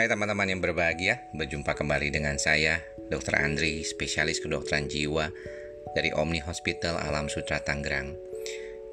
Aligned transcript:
Hai 0.00 0.08
teman-teman 0.08 0.48
yang 0.48 0.64
berbahagia, 0.64 1.28
berjumpa 1.36 1.76
kembali 1.76 2.08
dengan 2.08 2.40
saya, 2.40 2.80
Dr. 3.12 3.36
Andri, 3.36 3.84
spesialis 3.84 4.40
kedokteran 4.40 4.88
jiwa 4.88 5.28
dari 5.92 6.08
Omni 6.16 6.40
Hospital 6.40 6.96
Alam 6.96 7.28
Sutra 7.28 7.60
Tangerang. 7.60 8.16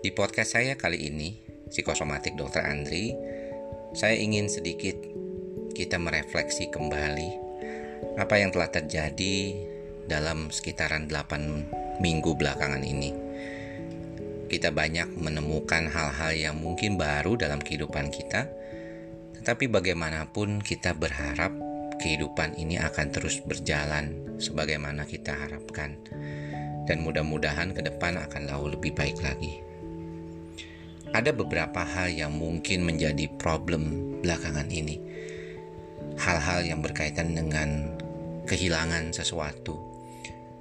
Di 0.04 0.12
podcast 0.12 0.60
saya 0.60 0.76
kali 0.76 1.08
ini, 1.08 1.32
Psikosomatik 1.72 2.36
Dr. 2.36 2.60
Andri, 2.60 3.16
saya 3.96 4.20
ingin 4.20 4.52
sedikit 4.52 5.00
kita 5.72 5.96
merefleksi 5.96 6.68
kembali 6.76 7.30
apa 8.20 8.44
yang 8.44 8.52
telah 8.52 8.68
terjadi 8.68 9.64
dalam 10.12 10.52
sekitaran 10.52 11.08
8 11.08 12.04
minggu 12.04 12.36
belakangan 12.36 12.84
ini. 12.84 13.16
Kita 14.52 14.76
banyak 14.76 15.16
menemukan 15.16 15.88
hal-hal 15.88 16.36
yang 16.36 16.60
mungkin 16.60 17.00
baru 17.00 17.40
dalam 17.40 17.64
kehidupan 17.64 18.12
kita, 18.12 18.52
tapi 19.48 19.72
bagaimanapun 19.72 20.60
kita 20.60 20.92
berharap 20.92 21.56
kehidupan 22.04 22.60
ini 22.60 22.76
akan 22.84 23.16
terus 23.16 23.40
berjalan 23.40 24.36
sebagaimana 24.44 25.08
kita 25.08 25.32
harapkan. 25.32 25.96
Dan 26.84 27.08
mudah-mudahan 27.08 27.72
ke 27.72 27.80
depan 27.80 28.20
akan 28.28 28.44
jauh 28.44 28.68
lebih 28.68 28.92
baik 28.92 29.24
lagi. 29.24 29.64
Ada 31.16 31.32
beberapa 31.32 31.80
hal 31.80 32.12
yang 32.12 32.36
mungkin 32.36 32.84
menjadi 32.84 33.32
problem 33.40 34.20
belakangan 34.20 34.68
ini. 34.68 35.00
Hal-hal 36.20 36.68
yang 36.68 36.84
berkaitan 36.84 37.32
dengan 37.32 37.96
kehilangan 38.52 39.16
sesuatu. 39.16 39.80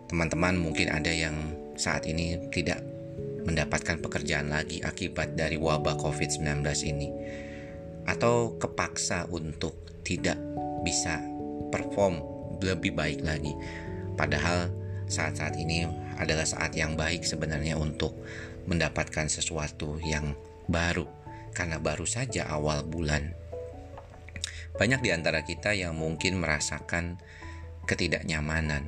Teman-teman 0.06 0.54
mungkin 0.54 0.94
ada 0.94 1.10
yang 1.10 1.34
saat 1.74 2.06
ini 2.06 2.38
tidak 2.54 2.78
mendapatkan 3.50 3.98
pekerjaan 3.98 4.46
lagi 4.46 4.78
akibat 4.86 5.34
dari 5.34 5.58
wabah 5.58 5.98
COVID-19 5.98 6.62
ini 6.86 7.10
atau 8.06 8.54
kepaksa 8.56 9.26
untuk 9.28 9.74
tidak 10.06 10.38
bisa 10.86 11.18
perform 11.74 12.22
lebih 12.62 12.94
baik 12.94 13.20
lagi. 13.26 13.52
Padahal 14.14 14.70
saat-saat 15.10 15.58
ini 15.58 15.84
adalah 16.16 16.46
saat 16.46 16.72
yang 16.72 16.94
baik 16.94 17.26
sebenarnya 17.26 17.76
untuk 17.76 18.14
mendapatkan 18.66 19.28
sesuatu 19.28 19.98
yang 20.02 20.34
baru 20.70 21.06
karena 21.52 21.82
baru 21.82 22.06
saja 22.06 22.46
awal 22.48 22.86
bulan. 22.86 23.34
Banyak 24.76 25.00
di 25.00 25.10
antara 25.10 25.40
kita 25.40 25.72
yang 25.72 25.96
mungkin 25.96 26.38
merasakan 26.40 27.16
ketidaknyamanan. 27.88 28.84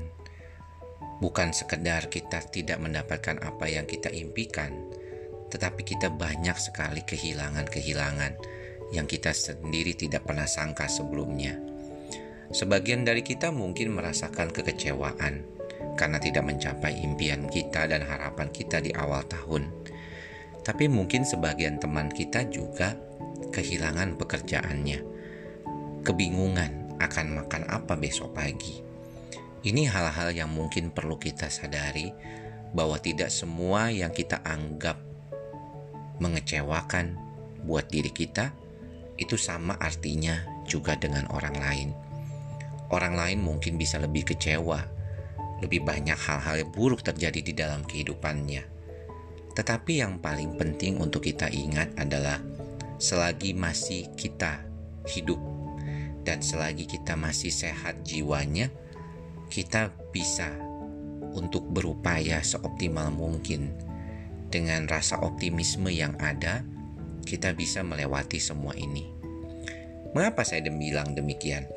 Bukan 1.19 1.51
sekedar 1.51 2.07
kita 2.13 2.39
tidak 2.47 2.79
mendapatkan 2.79 3.43
apa 3.43 3.67
yang 3.67 3.91
kita 3.91 4.07
impikan, 4.13 4.71
tetapi 5.51 5.83
kita 5.83 6.15
banyak 6.15 6.55
sekali 6.55 7.03
kehilangan-kehilangan 7.03 8.58
yang 8.93 9.05
kita 9.05 9.33
sendiri 9.33 9.93
tidak 9.93 10.25
pernah 10.25 10.49
sangka 10.49 10.89
sebelumnya. 10.89 11.57
Sebagian 12.49 13.05
dari 13.05 13.21
kita 13.21 13.53
mungkin 13.53 13.93
merasakan 13.93 14.49
kekecewaan 14.49 15.45
karena 16.01 16.17
tidak 16.17 16.49
mencapai 16.49 16.97
impian 17.05 17.45
kita 17.51 17.85
dan 17.85 18.01
harapan 18.07 18.49
kita 18.49 18.81
di 18.81 18.95
awal 18.97 19.21
tahun. 19.29 19.69
Tapi 20.65 20.89
mungkin 20.89 21.29
sebagian 21.29 21.77
teman 21.77 22.09
kita 22.09 22.49
juga 22.49 22.97
kehilangan 23.53 24.17
pekerjaannya, 24.17 25.01
kebingungan 26.05 26.97
akan 27.01 27.27
makan 27.45 27.63
apa 27.69 27.95
besok 28.01 28.33
pagi. 28.33 28.81
Ini 29.59 29.91
hal-hal 29.91 30.33
yang 30.33 30.49
mungkin 30.49 30.95
perlu 30.95 31.21
kita 31.21 31.51
sadari 31.53 32.09
bahwa 32.73 32.97
tidak 33.01 33.29
semua 33.29 33.93
yang 33.93 34.13
kita 34.13 34.41
anggap 34.45 34.97
mengecewakan 36.23 37.17
buat 37.65 37.91
diri 37.91 38.13
kita 38.15 38.55
itu 39.19 39.35
sama 39.35 39.75
artinya 39.83 40.47
juga 40.65 40.95
dengan 40.95 41.27
orang 41.35 41.57
lain. 41.59 41.91
Orang 42.89 43.19
lain 43.19 43.45
mungkin 43.45 43.77
bisa 43.77 44.01
lebih 44.01 44.33
kecewa, 44.33 44.81
lebih 45.61 45.85
banyak 45.85 46.17
hal-hal 46.17 46.65
buruk 46.71 47.05
terjadi 47.05 47.41
di 47.43 47.53
dalam 47.53 47.85
kehidupannya. 47.85 48.65
Tetapi 49.53 49.93
yang 50.01 50.23
paling 50.23 50.55
penting 50.55 51.03
untuk 51.03 51.27
kita 51.27 51.51
ingat 51.51 51.93
adalah 51.99 52.39
selagi 53.03 53.53
masih 53.53 54.09
kita 54.15 54.63
hidup 55.11 55.43
dan 56.23 56.39
selagi 56.41 56.87
kita 56.87 57.19
masih 57.19 57.51
sehat 57.51 58.07
jiwanya, 58.07 58.71
kita 59.51 59.91
bisa 60.15 60.49
untuk 61.35 61.67
berupaya 61.69 62.41
seoptimal 62.41 63.13
mungkin 63.13 63.75
dengan 64.49 64.89
rasa 64.89 65.21
optimisme 65.21 65.93
yang 65.93 66.17
ada 66.21 66.65
kita 67.29 67.53
bisa 67.53 67.85
melewati 67.85 68.41
semua 68.41 68.73
ini. 68.73 69.05
Mengapa 70.17 70.41
saya 70.41 70.65
bilang 70.73 71.13
demikian? 71.13 71.69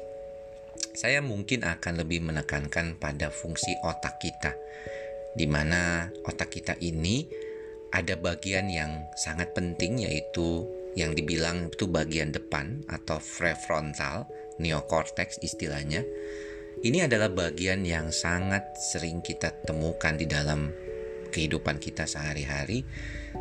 Saya 0.96 1.20
mungkin 1.20 1.68
akan 1.68 2.00
lebih 2.00 2.24
menekankan 2.24 2.96
pada 2.96 3.28
fungsi 3.28 3.76
otak 3.84 4.24
kita, 4.24 4.56
di 5.36 5.44
mana 5.52 6.08
otak 6.24 6.56
kita 6.56 6.80
ini 6.80 7.28
ada 7.92 8.16
bagian 8.16 8.72
yang 8.72 9.12
sangat 9.20 9.52
penting 9.52 10.08
yaitu 10.08 10.64
yang 10.96 11.12
dibilang 11.12 11.72
itu 11.72 11.88
bagian 11.88 12.32
depan 12.32 12.84
atau 12.88 13.20
prefrontal 13.20 14.28
neocortex 14.64 15.44
istilahnya. 15.44 16.04
Ini 16.82 17.12
adalah 17.12 17.28
bagian 17.28 17.84
yang 17.84 18.10
sangat 18.16 18.80
sering 18.80 19.20
kita 19.20 19.52
temukan 19.68 20.16
di 20.16 20.26
dalam 20.26 20.72
kehidupan 21.32 21.80
kita 21.80 22.04
sehari-hari 22.04 22.84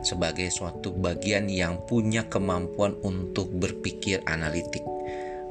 sebagai 0.01 0.49
suatu 0.49 0.95
bagian 0.95 1.51
yang 1.51 1.83
punya 1.85 2.31
kemampuan 2.31 2.97
untuk 3.03 3.51
berpikir 3.51 4.23
analitik, 4.25 4.87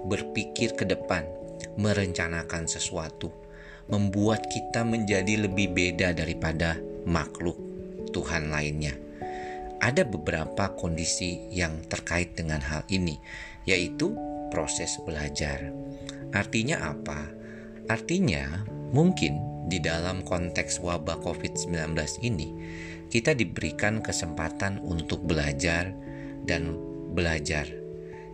berpikir 0.07 0.73
ke 0.73 0.87
depan, 0.87 1.27
merencanakan 1.75 2.65
sesuatu, 2.65 3.29
membuat 3.91 4.47
kita 4.47 4.87
menjadi 4.87 5.45
lebih 5.45 5.75
beda 5.75 6.15
daripada 6.15 6.79
makhluk 7.03 7.59
Tuhan 8.15 8.49
lainnya. 8.49 8.95
Ada 9.79 10.03
beberapa 10.03 10.75
kondisi 10.75 11.47
yang 11.55 11.83
terkait 11.87 12.35
dengan 12.35 12.59
hal 12.59 12.83
ini, 12.91 13.15
yaitu 13.63 14.11
proses 14.51 14.99
belajar. 15.07 15.71
Artinya 16.35 16.91
apa? 16.91 17.31
Artinya, 17.87 18.65
mungkin 18.91 19.58
di 19.69 19.77
dalam 19.77 20.25
konteks 20.25 20.81
wabah 20.81 21.21
COVID-19 21.21 21.93
ini, 22.25 22.49
kita 23.07 23.37
diberikan 23.37 24.01
kesempatan 24.01 24.81
untuk 24.81 25.21
belajar 25.23 25.93
dan 26.43 26.73
belajar. 27.13 27.69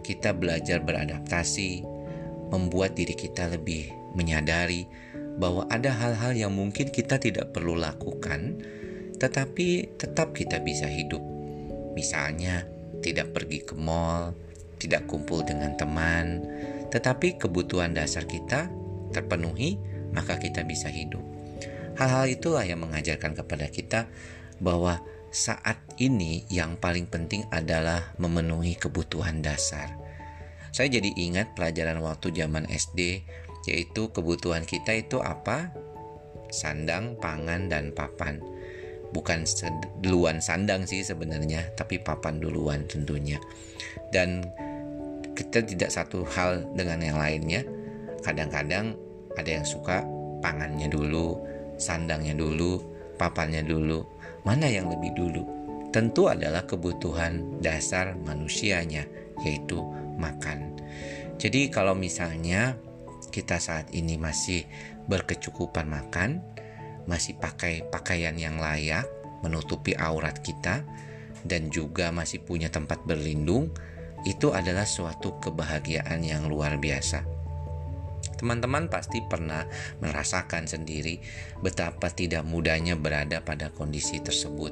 Kita 0.02 0.32
belajar 0.32 0.80
beradaptasi, 0.80 1.84
membuat 2.56 2.96
diri 2.96 3.14
kita 3.14 3.52
lebih 3.52 3.92
menyadari 4.16 4.88
bahwa 5.36 5.68
ada 5.68 5.92
hal-hal 5.92 6.32
yang 6.32 6.56
mungkin 6.56 6.88
kita 6.88 7.20
tidak 7.20 7.52
perlu 7.52 7.76
lakukan, 7.76 8.64
tetapi 9.20 10.00
tetap 10.00 10.32
kita 10.32 10.64
bisa 10.64 10.88
hidup. 10.88 11.20
Misalnya, 11.96 12.64
tidak 13.04 13.36
pergi 13.36 13.64
ke 13.64 13.76
mall, 13.76 14.36
tidak 14.80 15.08
kumpul 15.08 15.44
dengan 15.44 15.76
teman, 15.76 16.44
tetapi 16.92 17.40
kebutuhan 17.40 17.92
dasar 17.92 18.24
kita 18.24 18.72
terpenuhi, 19.12 19.80
maka 20.16 20.40
kita 20.40 20.64
bisa 20.64 20.88
hidup. 20.88 21.22
Hal-hal 22.00 22.32
itulah 22.32 22.64
yang 22.64 22.84
mengajarkan 22.84 23.36
kepada 23.36 23.68
kita 23.68 24.08
bahwa 24.64 25.04
saat 25.36 25.76
ini 26.00 26.48
yang 26.48 26.80
paling 26.80 27.12
penting 27.12 27.44
adalah 27.52 28.16
memenuhi 28.16 28.80
kebutuhan 28.80 29.44
dasar. 29.44 29.92
Saya 30.72 30.92
jadi 30.92 31.12
ingat 31.16 31.56
pelajaran 31.56 32.00
waktu 32.04 32.36
zaman 32.36 32.68
SD, 32.68 33.24
yaitu 33.68 34.12
kebutuhan 34.12 34.68
kita 34.68 34.96
itu 34.96 35.20
apa? 35.24 35.72
Sandang, 36.52 37.20
pangan, 37.20 37.72
dan 37.72 37.92
papan. 37.92 38.40
Bukan 39.12 39.48
duluan 40.04 40.44
sandang 40.44 40.84
sih 40.84 41.04
sebenarnya, 41.04 41.72
tapi 41.80 42.00
papan 42.00 42.44
duluan 42.44 42.84
tentunya. 42.88 43.40
Dan 44.12 44.44
kita 45.36 45.64
tidak 45.64 45.92
satu 45.92 46.28
hal 46.28 46.64
dengan 46.76 47.00
yang 47.04 47.20
lainnya. 47.20 47.64
Kadang-kadang 48.24 49.00
ada 49.36 49.50
yang 49.62 49.68
suka 49.68 50.04
pangannya 50.40 50.88
dulu, 50.88 51.40
sandangnya 51.76 52.36
dulu, 52.36 52.80
papannya 53.16 53.64
dulu 53.64 54.16
Mana 54.46 54.70
yang 54.70 54.94
lebih 54.94 55.18
dulu? 55.18 55.42
Tentu 55.90 56.30
adalah 56.30 56.70
kebutuhan 56.70 57.58
dasar 57.66 58.14
manusianya, 58.14 59.10
yaitu 59.42 59.82
makan. 60.22 60.78
Jadi, 61.42 61.74
kalau 61.74 61.98
misalnya 61.98 62.78
kita 63.34 63.58
saat 63.58 63.90
ini 63.90 64.22
masih 64.22 64.70
berkecukupan 65.10 65.90
makan, 65.90 66.46
masih 67.10 67.34
pakai 67.42 67.90
pakaian 67.90 68.38
yang 68.38 68.62
layak, 68.62 69.10
menutupi 69.42 69.98
aurat 69.98 70.38
kita, 70.46 70.86
dan 71.42 71.74
juga 71.74 72.14
masih 72.14 72.46
punya 72.46 72.70
tempat 72.70 73.02
berlindung, 73.02 73.74
itu 74.30 74.54
adalah 74.54 74.86
suatu 74.86 75.42
kebahagiaan 75.42 76.22
yang 76.22 76.46
luar 76.46 76.78
biasa. 76.78 77.35
Teman-teman 78.36 78.92
pasti 78.92 79.24
pernah 79.24 79.64
merasakan 80.04 80.68
sendiri 80.68 81.20
betapa 81.64 82.12
tidak 82.12 82.44
mudahnya 82.44 83.00
berada 83.00 83.40
pada 83.40 83.72
kondisi 83.72 84.20
tersebut, 84.20 84.72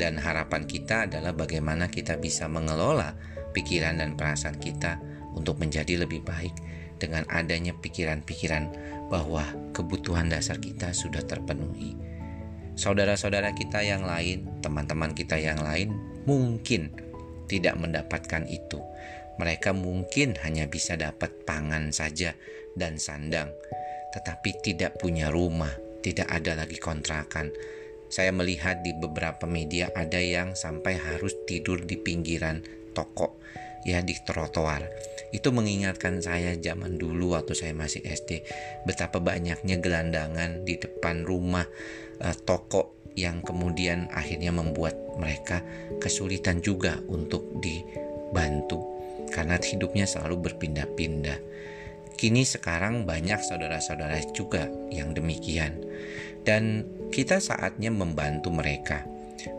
dan 0.00 0.16
harapan 0.16 0.64
kita 0.64 1.08
adalah 1.08 1.36
bagaimana 1.36 1.88
kita 1.92 2.16
bisa 2.16 2.48
mengelola 2.48 3.16
pikiran 3.52 4.00
dan 4.00 4.16
perasaan 4.16 4.56
kita 4.60 5.00
untuk 5.36 5.60
menjadi 5.60 6.04
lebih 6.04 6.24
baik 6.24 6.52
dengan 6.96 7.28
adanya 7.28 7.76
pikiran-pikiran 7.76 8.72
bahwa 9.12 9.44
kebutuhan 9.76 10.32
dasar 10.32 10.56
kita 10.56 10.96
sudah 10.96 11.20
terpenuhi. 11.24 11.96
Saudara-saudara 12.76 13.56
kita 13.56 13.80
yang 13.80 14.04
lain, 14.04 14.60
teman-teman 14.60 15.16
kita 15.16 15.40
yang 15.40 15.60
lain 15.64 15.96
mungkin 16.28 16.92
tidak 17.48 17.76
mendapatkan 17.80 18.44
itu. 18.48 18.80
Mereka 19.36 19.76
mungkin 19.76 20.36
hanya 20.44 20.68
bisa 20.68 20.96
dapat 20.96 21.32
pangan 21.44 21.92
saja 21.92 22.36
dan 22.76 23.00
sandang, 23.00 23.50
tetapi 24.12 24.60
tidak 24.60 25.00
punya 25.00 25.32
rumah, 25.32 25.72
tidak 26.04 26.28
ada 26.30 26.54
lagi 26.54 26.76
kontrakan. 26.76 27.50
Saya 28.06 28.30
melihat 28.30 28.86
di 28.86 28.94
beberapa 28.94 29.50
media 29.50 29.90
ada 29.90 30.22
yang 30.22 30.54
sampai 30.54 30.94
harus 30.94 31.34
tidur 31.48 31.82
di 31.82 31.98
pinggiran 31.98 32.62
toko 32.94 33.42
ya 33.82 34.02
di 34.02 34.14
trotoar. 34.14 34.86
Itu 35.34 35.50
mengingatkan 35.50 36.22
saya 36.22 36.54
zaman 36.54 36.98
dulu 36.98 37.34
waktu 37.34 37.58
saya 37.58 37.74
masih 37.74 38.06
SD 38.06 38.46
betapa 38.86 39.18
banyaknya 39.18 39.82
gelandangan 39.82 40.62
di 40.62 40.78
depan 40.78 41.26
rumah 41.26 41.66
uh, 42.22 42.36
toko 42.46 42.94
yang 43.16 43.40
kemudian 43.40 44.12
akhirnya 44.12 44.52
membuat 44.52 44.94
mereka 45.16 45.64
kesulitan 45.98 46.60
juga 46.60 47.00
untuk 47.08 47.58
dibantu 47.58 48.84
karena 49.32 49.56
hidupnya 49.58 50.04
selalu 50.06 50.50
berpindah-pindah. 50.50 51.38
Kini 52.16 52.48
sekarang 52.48 53.04
banyak 53.04 53.40
saudara-saudara 53.44 54.18
juga 54.32 54.68
yang 54.88 55.12
demikian. 55.12 55.76
Dan 56.42 56.88
kita 57.12 57.38
saatnya 57.38 57.92
membantu 57.92 58.48
mereka 58.48 59.04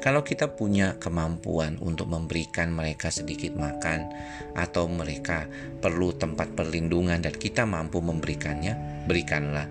kalau 0.04 0.21
kita 0.25 0.51
punya 0.51 1.00
kemampuan 1.00 1.80
untuk 1.80 2.12
memberikan 2.12 2.75
mereka 2.75 3.07
sedikit 3.07 3.56
makan, 3.56 4.12
atau 4.57 4.89
mereka 4.92 5.48
perlu 5.80 6.12
tempat 6.12 6.51
perlindungan, 6.54 7.24
dan 7.24 7.31
kita 7.31 7.63
mampu 7.63 8.04
memberikannya, 8.04 9.06
berikanlah. 9.07 9.68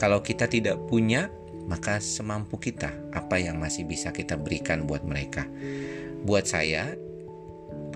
Kalau 0.00 0.24
kita 0.24 0.48
tidak 0.48 0.80
punya, 0.88 1.28
maka 1.68 2.00
semampu 2.00 2.56
kita, 2.56 2.88
apa 3.12 3.36
yang 3.36 3.60
masih 3.60 3.84
bisa 3.84 4.10
kita 4.16 4.40
berikan 4.40 4.88
buat 4.88 5.04
mereka. 5.04 5.44
Buat 6.24 6.48
saya, 6.48 6.96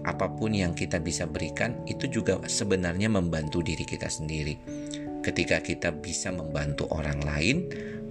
apa 0.04 0.28
pun 0.36 0.52
yang 0.52 0.76
kita 0.76 1.00
bisa 1.00 1.24
berikan, 1.24 1.80
itu 1.88 2.06
juga 2.06 2.36
sebenarnya 2.44 3.08
membantu 3.08 3.64
diri 3.64 3.88
kita 3.88 4.06
sendiri. 4.06 4.60
Ketika 5.24 5.64
kita 5.64 5.96
bisa 5.96 6.28
membantu 6.28 6.84
orang 6.92 7.24
lain, 7.24 7.56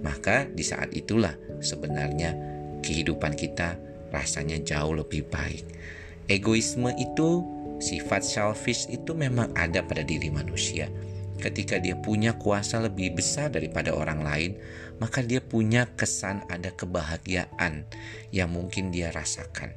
maka 0.02 0.50
di 0.50 0.66
saat 0.66 0.90
itulah 0.90 1.38
sebenarnya 1.62 2.34
kehidupan 2.82 3.38
kita 3.38 3.78
rasanya 4.10 4.58
jauh 4.60 4.98
lebih 4.98 5.24
baik. 5.30 5.62
Egoisme 6.26 6.90
itu, 6.98 7.46
sifat 7.78 8.26
selfish 8.26 8.90
itu 8.90 9.14
memang 9.14 9.54
ada 9.54 9.80
pada 9.86 10.02
diri 10.02 10.28
manusia. 10.28 10.90
Ketika 11.38 11.78
dia 11.82 11.98
punya 11.98 12.34
kuasa 12.34 12.78
lebih 12.82 13.18
besar 13.18 13.50
daripada 13.50 13.90
orang 13.94 14.20
lain, 14.22 14.50
maka 15.02 15.22
dia 15.22 15.42
punya 15.42 15.90
kesan 15.98 16.46
ada 16.46 16.70
kebahagiaan 16.70 17.86
yang 18.30 18.50
mungkin 18.54 18.94
dia 18.94 19.10
rasakan. 19.10 19.74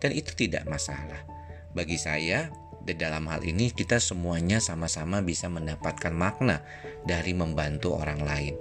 Dan 0.00 0.16
itu 0.16 0.32
tidak 0.36 0.64
masalah. 0.68 1.29
Bagi 1.70 1.96
saya, 1.96 2.50
di 2.80 2.96
dalam 2.96 3.28
hal 3.30 3.44
ini 3.46 3.70
kita 3.70 4.02
semuanya 4.02 4.58
sama-sama 4.58 5.22
bisa 5.22 5.46
mendapatkan 5.46 6.10
makna 6.10 6.64
dari 7.06 7.36
membantu 7.36 7.94
orang 7.94 8.22
lain. 8.24 8.54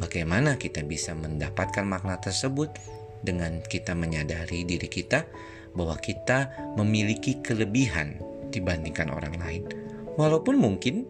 Bagaimana 0.00 0.56
kita 0.56 0.84
bisa 0.84 1.12
mendapatkan 1.12 1.84
makna 1.84 2.16
tersebut? 2.20 2.72
dengan 3.20 3.60
kita 3.64 3.92
menyadari 3.92 4.64
diri 4.64 4.88
kita 4.88 5.24
bahwa 5.76 5.96
kita 6.00 6.50
memiliki 6.74 7.38
kelebihan 7.44 8.18
dibandingkan 8.50 9.12
orang 9.12 9.36
lain. 9.38 9.62
Walaupun 10.18 10.58
mungkin 10.58 11.06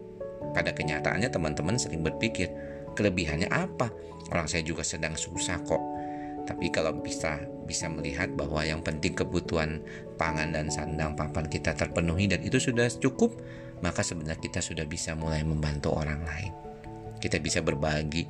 pada 0.53 0.75
kenyataannya 0.75 1.31
teman-teman 1.31 1.79
sering 1.79 2.05
berpikir, 2.05 2.51
kelebihannya 2.93 3.49
apa? 3.49 3.89
Orang 4.29 4.45
saya 4.45 4.61
juga 4.61 4.85
sedang 4.85 5.17
susah 5.17 5.57
kok. 5.65 5.81
Tapi 6.51 6.67
kalau 6.67 6.99
bisa 6.99 7.39
bisa 7.63 7.87
melihat 7.87 8.27
bahwa 8.35 8.59
yang 8.59 8.83
penting 8.83 9.15
kebutuhan 9.15 9.79
pangan 10.19 10.51
dan 10.51 10.67
sandang 10.67 11.15
papan 11.15 11.47
kita 11.47 11.71
terpenuhi 11.71 12.27
dan 12.27 12.43
itu 12.43 12.59
sudah 12.59 12.91
cukup, 12.91 13.39
maka 13.79 14.03
sebenarnya 14.03 14.43
kita 14.43 14.59
sudah 14.59 14.83
bisa 14.83 15.15
mulai 15.15 15.47
membantu 15.47 15.95
orang 15.95 16.19
lain. 16.27 16.51
Kita 17.23 17.39
bisa 17.39 17.63
berbagi. 17.63 18.27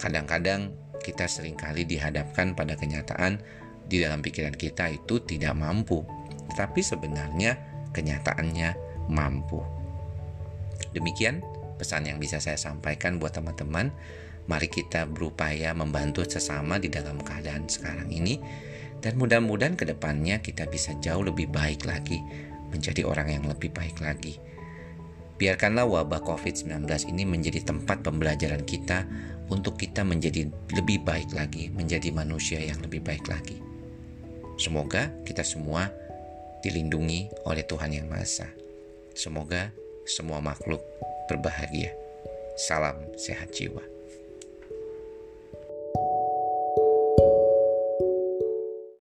Kadang-kadang 0.00 0.72
kita 1.04 1.28
sering 1.28 1.60
kali 1.60 1.84
dihadapkan 1.84 2.56
pada 2.56 2.72
kenyataan 2.72 3.36
di 3.84 4.00
dalam 4.00 4.24
pikiran 4.24 4.56
kita 4.56 4.88
itu 4.88 5.20
tidak 5.20 5.52
mampu, 5.52 6.00
tetapi 6.48 6.80
sebenarnya 6.80 7.60
kenyataannya 7.92 8.72
mampu. 9.12 9.60
Demikian 10.96 11.44
pesan 11.76 12.08
yang 12.08 12.16
bisa 12.16 12.40
saya 12.40 12.56
sampaikan 12.56 13.20
buat 13.20 13.36
teman-teman. 13.36 13.92
Mari 14.50 14.66
kita 14.66 15.06
berupaya 15.06 15.70
membantu 15.76 16.26
sesama 16.26 16.82
di 16.82 16.90
dalam 16.90 17.22
keadaan 17.22 17.70
sekarang 17.70 18.10
ini 18.10 18.42
dan 19.02 19.18
mudah-mudahan 19.18 19.74
ke 19.74 19.86
depannya 19.86 20.38
kita 20.42 20.66
bisa 20.70 20.94
jauh 21.02 21.22
lebih 21.26 21.50
baik 21.50 21.86
lagi 21.86 22.22
menjadi 22.70 23.04
orang 23.06 23.28
yang 23.34 23.44
lebih 23.46 23.70
baik 23.70 23.98
lagi. 24.02 24.38
Biarkanlah 25.42 25.86
wabah 25.90 26.22
COVID-19 26.22 26.86
ini 27.10 27.26
menjadi 27.26 27.66
tempat 27.66 28.06
pembelajaran 28.06 28.62
kita 28.62 29.02
untuk 29.50 29.74
kita 29.74 30.06
menjadi 30.06 30.46
lebih 30.70 31.02
baik 31.02 31.34
lagi, 31.34 31.66
menjadi 31.74 32.14
manusia 32.14 32.62
yang 32.62 32.78
lebih 32.78 33.02
baik 33.02 33.26
lagi. 33.26 33.58
Semoga 34.54 35.10
kita 35.26 35.42
semua 35.42 35.90
dilindungi 36.62 37.42
oleh 37.42 37.66
Tuhan 37.66 37.90
Yang 37.90 38.06
Maha 38.06 38.22
Esa. 38.22 38.48
Semoga 39.18 39.74
semua 40.06 40.38
makhluk 40.38 40.80
berbahagia. 41.26 41.90
Salam 42.54 43.02
sehat 43.18 43.50
jiwa. 43.50 43.82